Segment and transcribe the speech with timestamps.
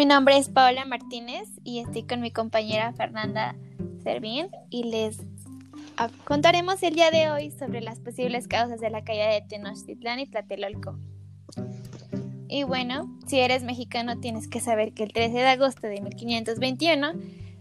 [0.00, 3.54] Mi nombre es Paola Martínez y estoy con mi compañera Fernanda
[4.02, 5.18] Servín y les
[6.24, 10.26] contaremos el día de hoy sobre las posibles causas de la caída de Tenochtitlán y
[10.26, 10.98] Tlatelolco.
[12.48, 17.12] Y bueno, si eres mexicano tienes que saber que el 13 de agosto de 1521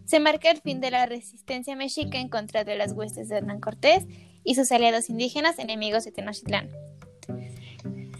[0.05, 3.59] se marca el fin de la resistencia mexica en contra de las huestes de Hernán
[3.59, 4.05] Cortés
[4.45, 6.69] y sus aliados indígenas enemigos de Tenochtitlán.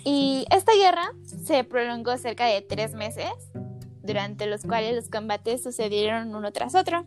[0.04, 3.32] Y esta guerra se prolongó cerca de tres meses
[4.10, 7.06] durante los cuales los combates sucedieron uno tras otro.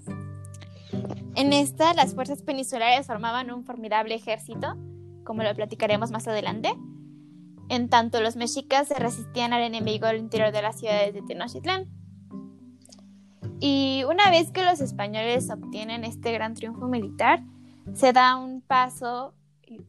[1.34, 4.76] En esta, las fuerzas peninsulares formaban un formidable ejército,
[5.24, 6.72] como lo platicaremos más adelante.
[7.68, 11.88] En tanto, los mexicas se resistían al enemigo al interior de las ciudades de Tenochtitlán.
[13.58, 17.42] Y una vez que los españoles obtienen este gran triunfo militar,
[17.94, 19.34] se da un paso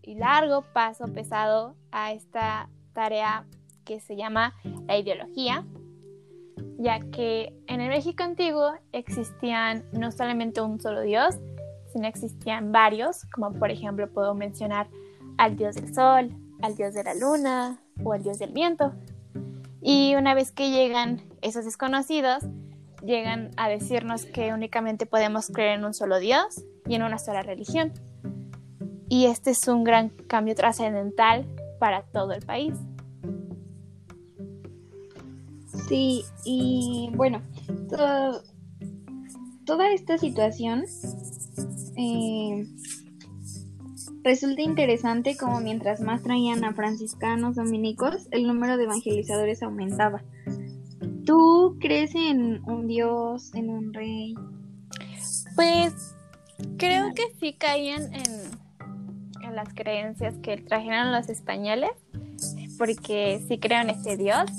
[0.02, 3.46] y largo paso pesado a esta tarea
[3.86, 4.56] que se llama
[4.88, 5.64] la ideología,
[6.78, 11.36] ya que en el México antiguo existían no solamente un solo dios,
[11.92, 14.88] sino existían varios, como por ejemplo puedo mencionar
[15.38, 16.30] al dios del sol,
[16.62, 18.94] al dios de la luna o al dios del viento.
[19.82, 22.44] Y una vez que llegan esos desconocidos,
[23.04, 27.44] llegan a decirnos que únicamente podemos creer en un solo dios y en una sola
[27.44, 27.92] religión.
[29.10, 31.46] Y este es un gran cambio trascendental
[31.80, 32.74] para todo el país.
[35.88, 37.42] Sí, y bueno,
[39.66, 40.86] toda esta situación
[41.98, 42.66] eh,
[44.24, 50.24] resulta interesante como mientras más traían a franciscanos dominicos, el número de evangelizadores aumentaba.
[51.26, 54.36] ¿Tú crees en un dios, en un rey?
[55.56, 56.16] Pues
[56.78, 58.64] creo que sí caían en,
[59.54, 61.92] las creencias que trajeron los españoles,
[62.80, 64.50] porque sí creo en este dios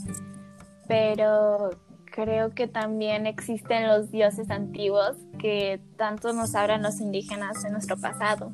[0.89, 1.71] pero
[2.05, 7.97] creo que también existen los dioses antiguos que tanto nos hablan los indígenas de nuestro
[7.97, 8.53] pasado.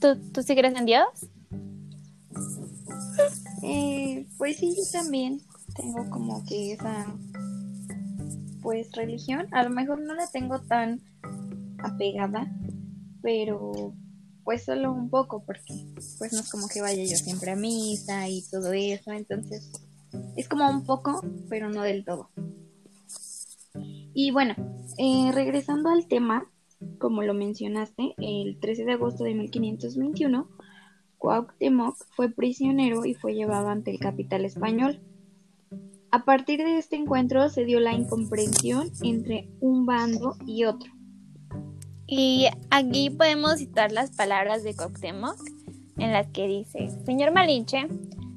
[0.00, 1.06] ¿Tú, ¿tú sí crees en Dios?
[3.62, 5.40] Eh, pues sí, yo también
[5.74, 7.06] tengo como que esa
[8.62, 9.46] pues religión.
[9.52, 11.00] A lo mejor no la tengo tan
[11.78, 12.50] apegada,
[13.22, 13.94] pero
[14.44, 15.86] pues solo un poco porque
[16.18, 19.70] pues no es como que vaya yo siempre a misa y todo eso, entonces
[20.36, 22.30] es como un poco, pero no del todo.
[24.14, 24.54] Y bueno,
[24.98, 26.50] eh, regresando al tema,
[26.98, 30.48] como lo mencionaste, el 13 de agosto de 1521,
[31.18, 35.00] Cuauhtémoc fue prisionero y fue llevado ante el capital español.
[36.10, 40.90] A partir de este encuentro se dio la incomprensión entre un bando y otro.
[42.06, 45.36] Y aquí podemos citar las palabras de Cuauhtémoc
[45.98, 47.86] en las que dice, Señor Malinche,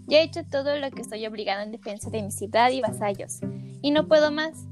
[0.07, 3.39] ya he hecho todo lo que estoy obligado en defensa de mi ciudad y vasallos,
[3.81, 4.65] y no puedo más.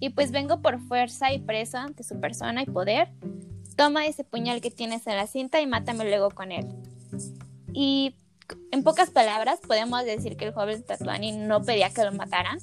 [0.00, 3.08] Y pues vengo por fuerza y preso ante su persona y poder.
[3.76, 6.68] Toma ese puñal que tienes en la cinta y mátame luego con él.
[7.72, 8.14] Y
[8.70, 12.58] en pocas palabras, podemos decir que el joven Tatuani no pedía que lo mataran,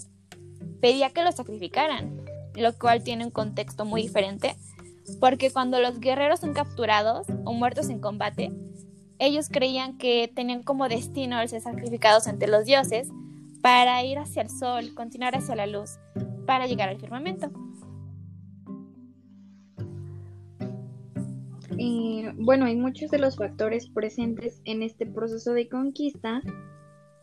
[0.79, 2.21] pedía que lo sacrificaran,
[2.55, 4.55] lo cual tiene un contexto muy diferente,
[5.19, 8.51] porque cuando los guerreros son capturados o muertos en combate,
[9.21, 13.07] ellos creían que tenían como destino el ser sacrificados ante los dioses
[13.61, 15.99] para ir hacia el sol, continuar hacia la luz,
[16.47, 17.51] para llegar al firmamento.
[22.37, 26.41] bueno, hay muchos de los factores presentes en este proceso de conquista,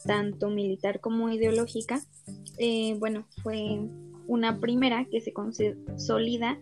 [0.04, 2.00] tanto militar como ideológica.
[2.58, 3.80] Eh, bueno, fue
[4.26, 6.58] una primera que se consolida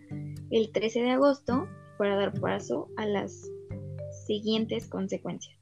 [0.49, 3.49] el 13 de agosto para dar paso a las
[4.27, 5.57] siguientes consecuencias.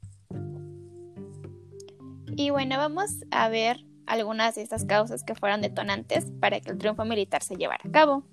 [2.36, 6.78] Y bueno, vamos a ver algunas de estas causas que fueron detonantes para que el
[6.78, 8.24] triunfo militar se llevara a cabo.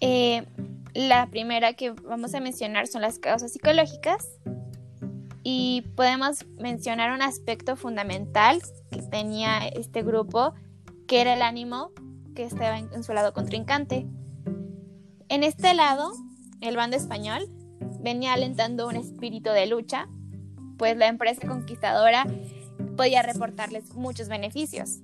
[0.00, 0.44] Eh,
[0.94, 4.28] la primera que vamos a mencionar son las causas psicológicas
[5.42, 8.60] y podemos mencionar un aspecto fundamental
[8.90, 10.54] que tenía este grupo,
[11.06, 11.92] que era el ánimo
[12.34, 14.06] que estaba en su lado contrincante.
[15.28, 16.12] En este lado,
[16.60, 17.48] el bando español
[18.04, 20.06] venía alentando un espíritu de lucha,
[20.76, 22.26] pues la empresa conquistadora
[22.96, 25.00] podía reportarles muchos beneficios.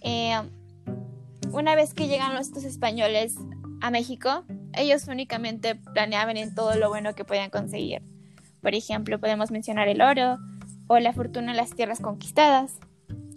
[0.00, 0.40] Eh,
[1.52, 3.36] una vez que llegan los españoles
[3.80, 8.02] a México, ellos únicamente planeaban en todo lo bueno que podían conseguir.
[8.62, 10.38] Por ejemplo, podemos mencionar el oro
[10.86, 12.78] o la fortuna en las tierras conquistadas,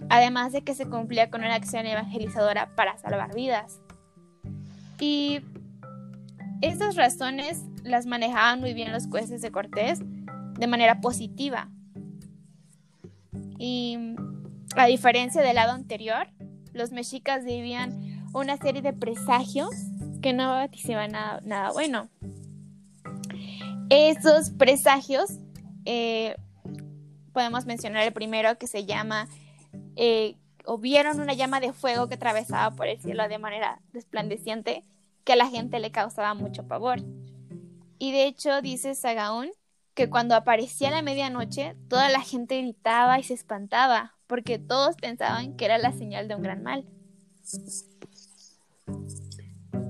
[0.09, 3.79] además de que se cumplía con una acción evangelizadora para salvar vidas.
[4.99, 5.41] Y
[6.61, 11.69] estas razones las manejaban muy bien los jueces de Cortés de manera positiva.
[13.57, 13.97] Y
[14.75, 16.27] a diferencia del lado anterior,
[16.73, 19.69] los mexicas vivían una serie de presagios
[20.21, 22.09] que no vaticinaban nada, nada bueno.
[23.89, 25.39] Esos presagios,
[25.85, 26.35] eh,
[27.31, 29.27] podemos mencionar el primero que se llama,
[29.95, 30.35] eh,
[30.65, 34.83] o vieron una llama de fuego que atravesaba por el cielo de manera desplandeciente,
[35.25, 37.01] que a la gente le causaba mucho pavor.
[37.97, 39.49] Y de hecho dice Sagaún
[39.93, 45.55] que cuando aparecía la medianoche, toda la gente gritaba y se espantaba, porque todos pensaban
[45.55, 46.85] que era la señal de un gran mal.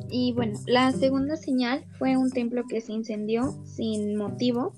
[0.10, 4.74] Y bueno, la segunda señal fue un templo que se incendió sin motivo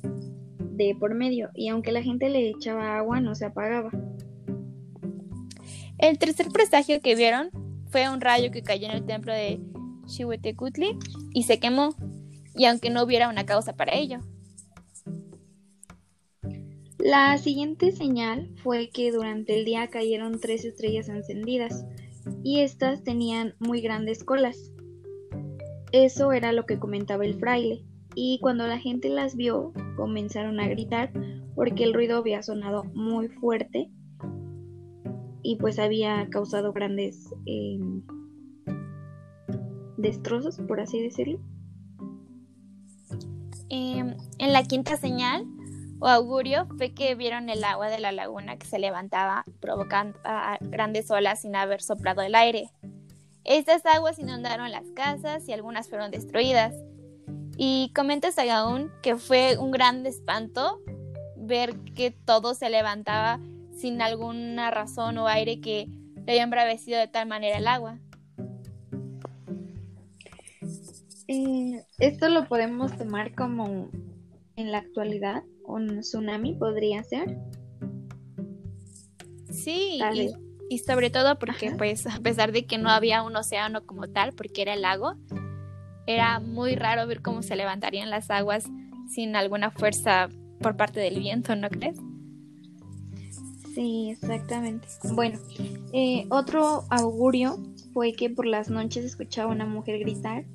[0.60, 3.92] de por medio, y aunque la gente le echaba agua, no se apagaba.
[5.98, 7.50] El tercer presagio que vieron
[7.90, 9.60] fue un rayo que cayó en el templo de
[10.08, 10.98] Xihuetecutli
[11.34, 11.96] y se quemó,
[12.56, 14.20] y aunque no hubiera una causa para ello.
[16.98, 21.86] La siguiente señal fue que durante el día cayeron tres estrellas encendidas
[22.44, 24.74] y estas tenían muy grandes colas.
[25.92, 30.68] Eso era lo que comentaba el fraile y cuando la gente las vio comenzaron a
[30.68, 31.14] gritar
[31.56, 33.90] porque el ruido había sonado muy fuerte
[35.44, 38.02] y pues había causado grandes em,
[39.98, 41.40] destrozos, por así decirlo.
[43.70, 45.46] Em, en la quinta señal
[46.00, 50.18] o augurio fue que vieron el agua de la laguna que se levantaba provocando
[50.62, 52.70] grandes olas sin haber soplado el aire.
[53.44, 56.76] Estas aguas inundaron las casas y algunas fueron destruidas.
[57.58, 60.80] Y comenta Sagaún que fue un gran espanto
[61.36, 63.40] ver que todo se levantaba
[63.76, 65.88] sin alguna razón o aire que
[66.26, 68.00] le había embravecido de tal manera el agua.
[71.28, 73.90] Eh, esto lo podemos tomar como
[74.56, 77.38] en la actualidad un tsunami podría ser.
[79.52, 80.00] Sí,
[80.70, 84.34] y, sobre todo porque pues a pesar de que no había un océano como tal,
[84.34, 85.16] porque era el lago,
[86.06, 88.66] era muy raro ver cómo se levantarían las aguas
[89.10, 90.30] sin alguna fuerza
[90.62, 91.98] por parte del viento, ¿no crees?
[93.74, 94.88] Sí, exactamente.
[95.14, 95.40] Bueno,
[95.94, 97.58] eh, otro augurio
[97.94, 100.46] fue que por las noches escuchaba una mujer gritar,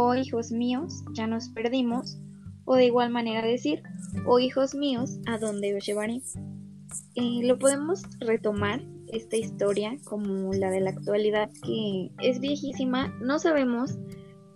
[0.00, 2.18] oh hijos míos, ya nos perdimos,
[2.64, 3.82] o de igual manera decir,
[4.26, 6.22] oh hijos míos, ¿a dónde os llevaré?
[7.16, 13.40] Eh, lo podemos retomar esta historia como la de la actualidad que es viejísima, no
[13.40, 13.98] sabemos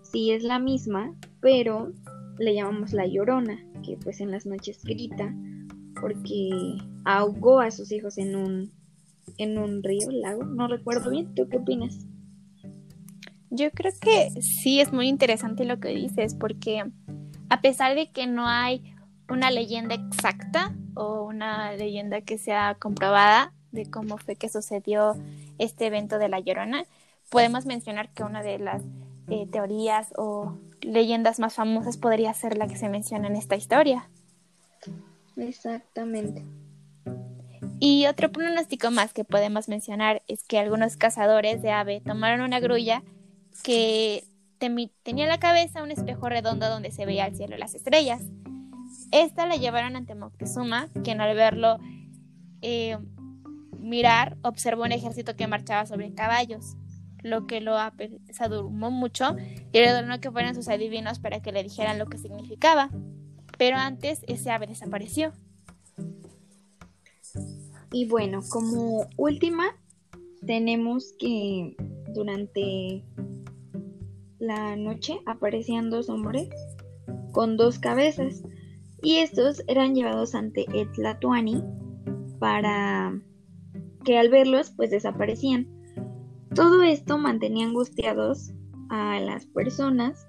[0.02, 1.92] si es la misma, pero
[2.38, 5.34] le llamamos la llorona, que pues en las noches grita
[6.00, 8.70] porque ahogó a sus hijos en un
[9.38, 12.06] en un río, lago, no recuerdo bien, ¿tú qué opinas?
[13.54, 16.90] Yo creo que sí es muy interesante lo que dices porque
[17.50, 18.94] a pesar de que no hay
[19.28, 25.16] una leyenda exacta o una leyenda que sea comprobada de cómo fue que sucedió
[25.58, 26.84] este evento de la Llorona,
[27.28, 28.82] podemos mencionar que una de las
[29.28, 34.08] eh, teorías o leyendas más famosas podría ser la que se menciona en esta historia.
[35.36, 36.42] Exactamente.
[37.80, 42.58] Y otro pronóstico más que podemos mencionar es que algunos cazadores de ave tomaron una
[42.58, 43.02] grulla
[43.62, 44.24] que
[44.58, 48.22] tenía en la cabeza un espejo redondo donde se veía el cielo y las estrellas.
[49.10, 51.78] Esta la llevaron ante Moctezuma, quien al verlo
[52.62, 52.96] eh,
[53.78, 56.76] mirar observó un ejército que marchaba sobre caballos,
[57.22, 59.36] lo que lo apesadumó mucho
[59.72, 62.90] y le ordenó que fueran sus adivinos para que le dijeran lo que significaba.
[63.58, 65.32] Pero antes ese ave desapareció.
[67.92, 69.64] Y bueno, como última,
[70.46, 71.76] tenemos que
[72.14, 73.04] durante
[74.42, 76.50] la noche aparecían dos hombres
[77.30, 78.42] con dos cabezas
[79.00, 81.62] y estos eran llevados ante Etlatuani
[82.40, 83.16] para
[84.04, 85.68] que al verlos pues desaparecían.
[86.56, 88.52] Todo esto mantenía angustiados
[88.90, 90.26] a las personas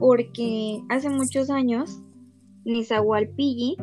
[0.00, 2.00] porque hace muchos años
[2.64, 3.76] Nizahualpilli,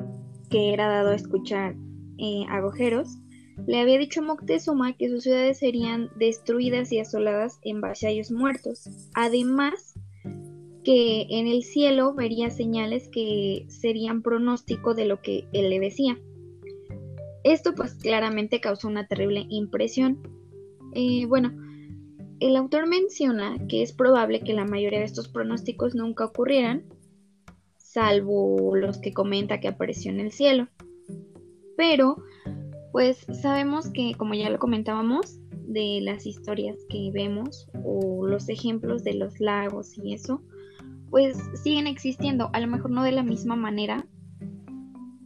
[0.49, 1.75] que era dado a escuchar
[2.17, 3.19] eh, agujeros,
[3.67, 8.89] le había dicho Moctezuma que sus ciudades serían destruidas y asoladas en vasallos muertos.
[9.13, 9.93] Además,
[10.83, 16.17] que en el cielo vería señales que serían pronóstico de lo que él le decía.
[17.43, 20.19] Esto pues claramente causó una terrible impresión.
[20.93, 21.53] Eh, bueno,
[22.39, 26.83] el autor menciona que es probable que la mayoría de estos pronósticos nunca ocurrieran,
[27.77, 30.67] salvo los que comenta que apareció en el cielo.
[31.77, 32.17] Pero
[32.93, 39.03] pues sabemos que, como ya lo comentábamos, de las historias que vemos o los ejemplos
[39.03, 40.43] de los lagos y eso,
[41.09, 44.05] pues siguen existiendo, a lo mejor no de la misma manera,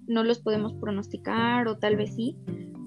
[0.08, 2.38] no los podemos pronosticar o tal vez sí,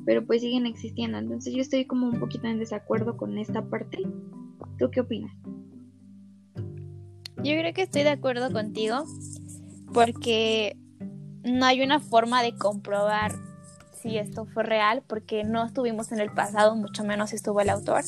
[0.07, 1.19] pero pues siguen existiendo.
[1.19, 3.99] Entonces yo estoy como un poquito en desacuerdo con esta parte.
[4.79, 5.37] ¿Tú qué opinas?
[7.37, 9.05] Yo creo que estoy de acuerdo contigo
[9.93, 10.79] porque
[11.45, 13.50] no hay una forma de comprobar
[14.03, 18.03] si esto fue real porque no estuvimos en el pasado, mucho menos estuvo el autor.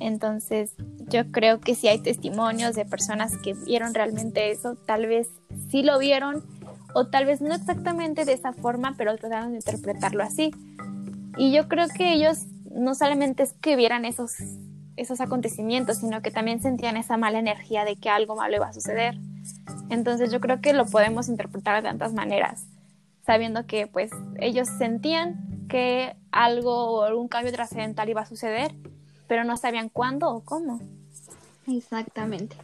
[0.00, 0.72] Entonces
[1.08, 5.28] yo creo que si hay testimonios de personas que vieron realmente eso, tal vez
[5.70, 6.44] sí lo vieron
[6.94, 10.52] o tal vez no exactamente de esa forma, pero trataron de interpretarlo así.
[11.36, 14.36] Y yo creo que ellos no solamente es que vieran esos,
[14.96, 18.72] esos acontecimientos, sino que también sentían esa mala energía de que algo malo iba a
[18.72, 19.18] suceder.
[19.90, 22.66] Entonces yo creo que lo podemos interpretar de tantas maneras,
[23.28, 28.74] sabiendo que pues ellos sentían que algo o algún cambio trascendental iba a suceder,
[29.26, 30.80] pero no sabían cuándo o cómo.
[31.66, 32.56] Exactamente.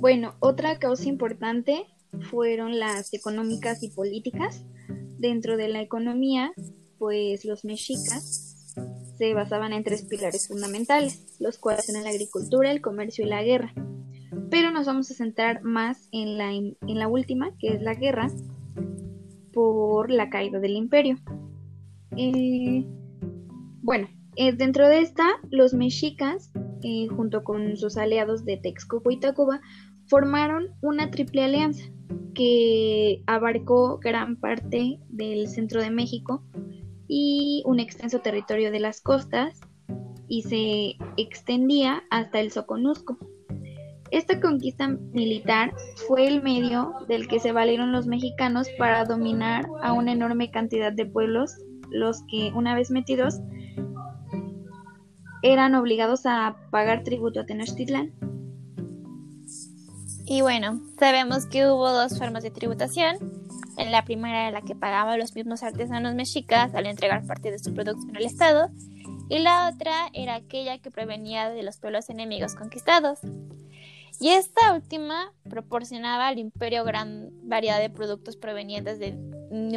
[0.00, 1.84] Bueno, otra causa importante
[2.30, 4.64] fueron las económicas y políticas.
[5.18, 6.50] Dentro de la economía,
[6.98, 8.72] pues los mexicas
[9.18, 13.42] se basaban en tres pilares fundamentales, los cuales eran la agricultura, el comercio y la
[13.42, 13.74] guerra.
[14.50, 18.30] Pero nos vamos a centrar más en la, en la última, que es la guerra
[19.56, 21.16] por la caída del imperio.
[22.14, 22.84] Eh,
[23.80, 29.18] bueno, eh, dentro de esta, los mexicas, eh, junto con sus aliados de Texcoco y
[29.18, 29.62] Tacuba,
[30.08, 31.84] formaron una triple alianza
[32.34, 36.44] que abarcó gran parte del centro de México
[37.08, 39.58] y un extenso territorio de las costas
[40.28, 43.16] y se extendía hasta el Soconusco.
[44.10, 45.72] Esta conquista militar
[46.06, 50.92] fue el medio del que se valieron los mexicanos para dominar a una enorme cantidad
[50.92, 51.56] de pueblos,
[51.90, 53.40] los que, una vez metidos,
[55.42, 58.12] eran obligados a pagar tributo a Tenochtitlán.
[60.24, 63.16] Y bueno, sabemos que hubo dos formas de tributación.
[63.76, 67.58] En la primera era la que pagaban los mismos artesanos mexicas al entregar parte de
[67.58, 68.70] su producción al Estado,
[69.28, 73.20] y la otra era aquella que provenía de los pueblos enemigos conquistados.
[74.20, 79.12] Y esta última proporcionaba al imperio gran variedad de productos provenientes de,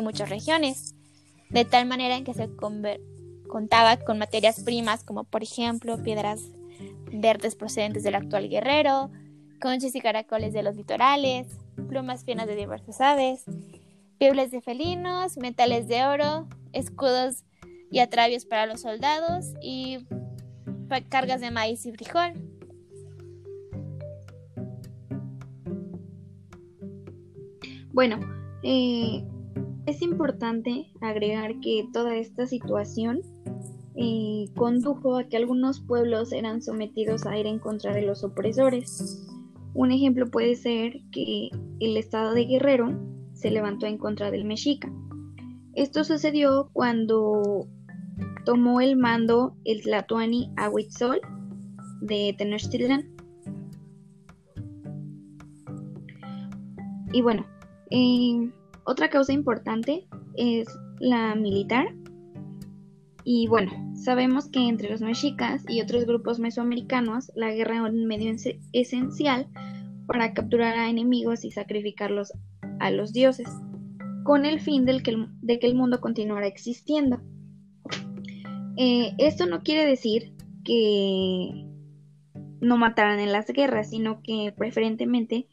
[0.01, 0.95] muchas regiones,
[1.49, 2.49] de tal manera en que se
[3.47, 6.41] contaba con materias primas como por ejemplo piedras
[7.11, 9.11] verdes procedentes del actual Guerrero,
[9.61, 11.47] conchas y caracoles de los litorales,
[11.89, 13.43] plumas finas de diversas aves,
[14.17, 17.43] pieles de felinos, metales de oro, escudos
[17.91, 19.99] y atravios para los soldados y
[21.09, 22.48] cargas de maíz y frijol.
[27.91, 28.19] Bueno,
[28.63, 29.23] eh,
[29.85, 33.21] es importante agregar que toda esta situación
[33.95, 39.27] eh, condujo a que algunos pueblos eran sometidos a ir en contra de los opresores.
[39.73, 42.97] Un ejemplo puede ser que el estado de Guerrero
[43.33, 44.91] se levantó en contra del Mexica.
[45.73, 47.67] Esto sucedió cuando
[48.45, 51.21] tomó el mando el Tlatoani Ahuitzol
[52.01, 53.09] de Tenochtitlán.
[57.11, 57.45] Y bueno,
[57.89, 58.51] eh,
[58.83, 60.67] otra causa importante es
[60.99, 61.93] la militar.
[63.23, 68.05] Y bueno, sabemos que entre los mexicas y otros grupos mesoamericanos, la guerra era un
[68.05, 68.33] medio
[68.73, 69.47] esencial
[70.07, 72.33] para capturar a enemigos y sacrificarlos
[72.79, 73.47] a los dioses,
[74.23, 75.01] con el fin de
[75.59, 77.21] que el mundo continuara existiendo.
[78.77, 81.65] Eh, esto no quiere decir que
[82.61, 85.47] no mataran en las guerras, sino que preferentemente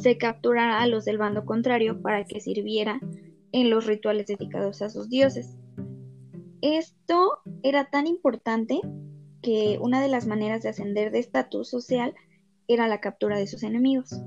[0.00, 3.00] se capturara a los del bando contrario para que sirviera
[3.52, 5.56] en los rituales dedicados a sus dioses.
[6.60, 8.80] Esto era tan importante
[9.42, 12.14] que una de las maneras de ascender de estatus social
[12.66, 14.20] era la captura de sus enemigos.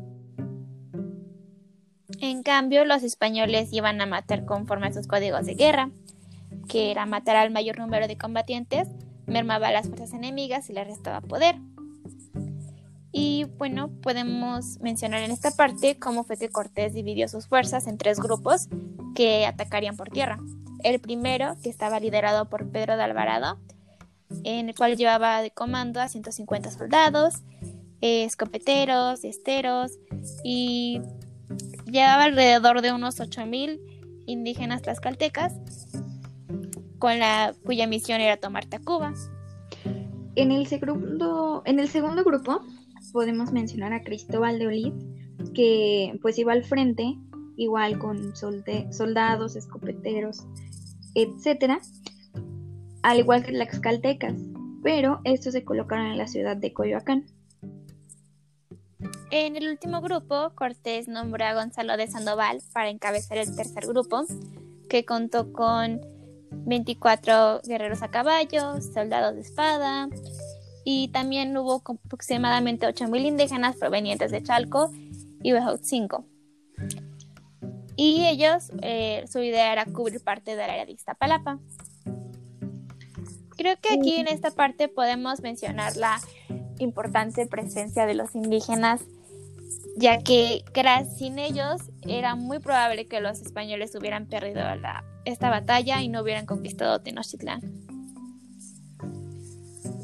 [2.19, 5.91] En cambio, los españoles iban a matar conforme a sus códigos de guerra,
[6.67, 8.87] que era matar al mayor número de combatientes,
[9.25, 11.55] mermaba a las fuerzas enemigas y le restaba poder.
[13.11, 17.97] Y bueno, podemos mencionar en esta parte cómo fue que Cortés dividió sus fuerzas en
[17.97, 18.69] tres grupos
[19.15, 20.39] que atacarían por tierra.
[20.83, 23.59] El primero, que estaba liderado por Pedro de Alvarado,
[24.43, 27.41] en el cual llevaba de comando a 150 soldados,
[27.99, 29.91] escopeteros, esteros
[30.43, 31.01] y
[31.85, 33.79] llevaba alrededor de unos 8.000
[34.25, 35.53] indígenas tlaxcaltecas,
[36.97, 39.13] con la, cuya misión era tomar Tacuba.
[40.35, 42.61] En el, segundo, en el segundo grupo
[43.11, 44.93] podemos mencionar a Cristóbal de Olid,
[45.53, 47.17] que pues iba al frente,
[47.57, 50.45] igual con soldados, escopeteros,
[51.15, 51.79] etcétera,
[53.03, 54.35] al igual que las caltecas,
[54.83, 57.25] pero estos se colocaron en la ciudad de Coyoacán.
[59.31, 64.25] En el último grupo, Cortés nombró a Gonzalo de Sandoval para encabezar el tercer grupo,
[64.89, 66.01] que contó con
[66.51, 70.09] 24 guerreros a caballo, soldados de espada,
[70.83, 74.91] y también hubo aproximadamente 8.000 indígenas provenientes de Chalco
[75.43, 76.25] y Huejotzingo.
[77.95, 81.59] Y ellos, eh, su idea era cubrir parte del área de Iztapalapa.
[83.57, 86.19] Creo que aquí en esta parte podemos mencionar la
[86.79, 89.01] importante presencia de los indígenas,
[89.97, 90.63] ya que
[91.15, 94.61] sin ellos era muy probable que los españoles hubieran perdido
[95.25, 97.90] esta batalla y no hubieran conquistado Tenochtitlán.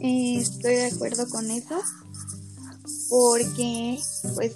[0.02, 1.80] Estoy de acuerdo con eso,
[3.10, 4.00] porque
[4.36, 4.56] pues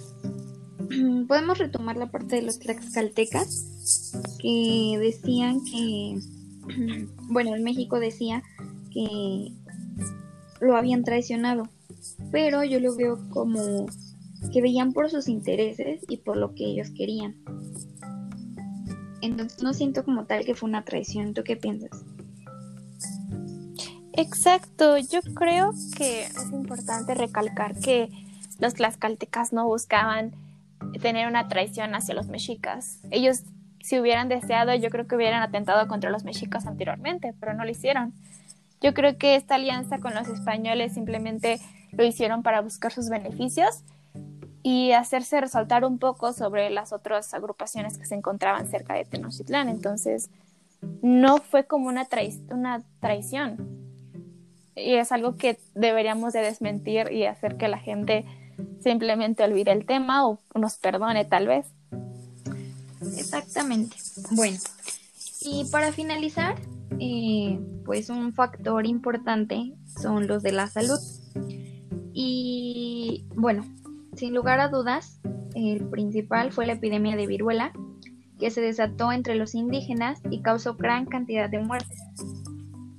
[1.28, 6.18] podemos retomar la parte de los tlaxcaltecas que decían que,
[7.30, 8.42] bueno, en México decía
[8.92, 9.52] que
[10.60, 11.68] lo habían traicionado,
[12.30, 13.86] pero yo lo veo como
[14.52, 17.36] que veían por sus intereses y por lo que ellos querían.
[19.20, 21.32] Entonces no siento como tal que fue una traición.
[21.32, 22.04] ¿Tú qué piensas?
[24.22, 28.08] Exacto, yo creo que es importante recalcar que
[28.60, 30.30] los tlaxcaltecas no buscaban
[31.00, 33.00] tener una traición hacia los mexicas.
[33.10, 33.42] Ellos,
[33.80, 37.70] si hubieran deseado, yo creo que hubieran atentado contra los mexicas anteriormente, pero no lo
[37.72, 38.12] hicieron.
[38.80, 41.60] Yo creo que esta alianza con los españoles simplemente
[41.90, 43.82] lo hicieron para buscar sus beneficios
[44.62, 49.68] y hacerse resaltar un poco sobre las otras agrupaciones que se encontraban cerca de Tenochtitlán.
[49.68, 50.30] Entonces,
[51.02, 52.06] no fue como una,
[52.50, 53.81] una traición.
[54.74, 58.24] Y es algo que deberíamos de desmentir y hacer que la gente
[58.80, 61.66] simplemente olvide el tema o nos perdone tal vez.
[63.16, 63.96] Exactamente.
[64.30, 64.58] Bueno,
[65.44, 66.56] y para finalizar,
[67.00, 70.98] eh, pues un factor importante son los de la salud.
[72.12, 73.64] Y bueno,
[74.14, 75.18] sin lugar a dudas,
[75.54, 77.72] el principal fue la epidemia de viruela,
[78.38, 81.98] que se desató entre los indígenas y causó gran cantidad de muertes.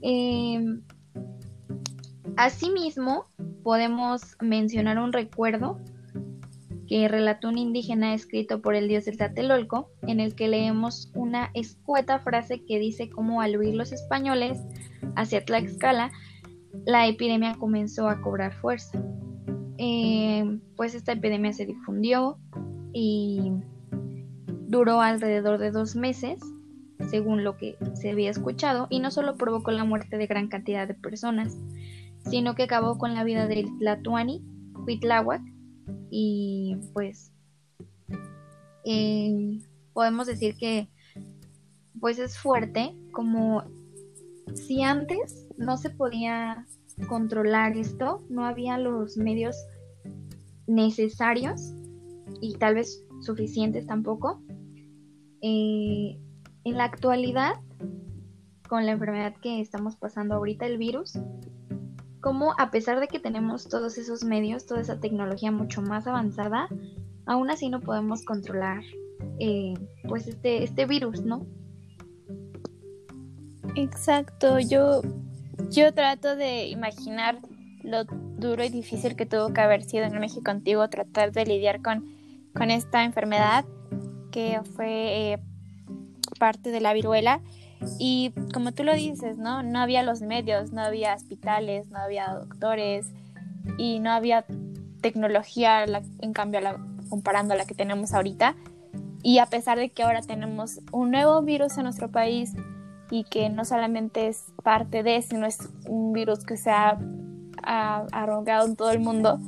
[0.02, 0.80] Eh,
[2.38, 3.26] asimismo,
[3.64, 5.80] podemos mencionar un recuerdo
[6.88, 11.50] que relató un indígena escrito por el dios del Tlatelolco, en el que leemos una
[11.54, 14.60] escueta frase que dice cómo al huir los españoles
[15.16, 16.12] hacia Tlaxcala,
[16.86, 19.02] la epidemia comenzó a cobrar fuerza.
[19.78, 22.38] Eh, pues esta epidemia se difundió
[22.94, 23.52] y
[24.68, 26.40] duró alrededor de dos meses,
[27.10, 30.88] según lo que se había escuchado, y no solo provocó la muerte de gran cantidad
[30.88, 31.58] de personas,
[32.30, 34.44] sino que acabó con la vida del Tlatuani,
[34.86, 35.42] Huitláhuac,
[36.10, 37.32] y pues
[38.86, 39.60] eh,
[39.94, 40.90] podemos decir que
[42.00, 43.64] pues es fuerte, como
[44.56, 46.66] si antes no se podía
[47.08, 49.56] controlar esto, no había los medios
[50.68, 51.74] necesarios
[52.42, 54.42] y tal vez suficientes tampoco.
[55.42, 56.20] Eh,
[56.66, 57.56] en la actualidad,
[58.68, 61.18] con la enfermedad que estamos pasando ahorita, el virus,
[62.24, 66.70] como a pesar de que tenemos todos esos medios, toda esa tecnología mucho más avanzada,
[67.26, 68.82] aún así no podemos controlar
[69.40, 69.74] eh,
[70.08, 71.46] pues este, este virus, ¿no?
[73.76, 75.02] Exacto, yo,
[75.70, 77.40] yo trato de imaginar
[77.84, 81.82] lo duro y difícil que tuvo que haber sido en México antiguo tratar de lidiar
[81.82, 82.16] con,
[82.56, 83.66] con esta enfermedad
[84.32, 85.40] que fue eh,
[86.40, 87.42] parte de la viruela
[88.00, 89.64] y como tú lo dices, ¿no?
[89.64, 93.08] No había los medios, no había hospitales, no había doctores
[93.78, 94.46] y no había
[95.02, 95.86] tecnología,
[96.20, 96.60] en cambio,
[97.10, 98.56] comparando a la que tenemos ahorita.
[99.22, 102.54] Y a pesar de que ahora tenemos un nuevo virus en nuestro país
[103.10, 106.98] y que no solamente es parte de, sino es un virus que se ha,
[107.66, 109.40] arrogado en todo el mundo,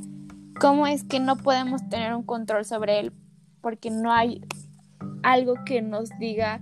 [0.61, 3.11] ¿cómo es que no podemos tener un control sobre él?
[3.59, 4.41] Porque no hay
[5.21, 6.61] algo que nos diga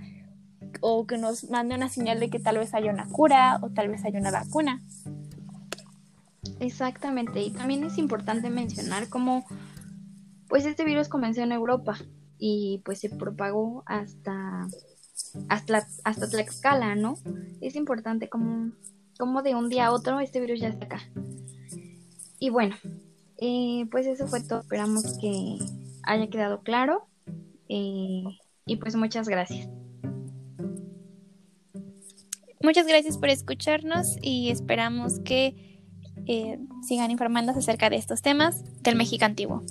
[0.81, 3.89] o que nos mande una señal de que tal vez haya una cura o tal
[3.89, 4.81] vez haya una vacuna.
[6.59, 9.45] Exactamente, y también es importante mencionar cómo
[10.47, 11.97] pues este virus comenzó en Europa
[12.37, 14.67] y pues se propagó hasta
[15.49, 17.17] hasta, hasta Tlaxcala, ¿no?
[17.61, 18.71] Es importante como,
[19.17, 21.01] como de un día a otro este virus ya está acá.
[22.39, 22.75] Y bueno,
[23.37, 24.59] eh, pues eso fue todo.
[24.59, 25.57] Esperamos que
[26.03, 27.07] haya quedado claro.
[27.69, 28.23] Eh,
[28.65, 29.69] y pues muchas gracias.
[32.63, 35.81] Muchas gracias por escucharnos y esperamos que
[36.25, 39.61] eh, sigan informándose acerca de estos temas del México antiguo.